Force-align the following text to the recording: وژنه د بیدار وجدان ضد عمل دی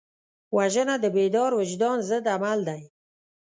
وژنه 0.57 0.95
د 1.03 1.05
بیدار 1.15 1.51
وجدان 1.59 1.97
ضد 2.09 2.25
عمل 2.35 2.59
دی 2.67 2.81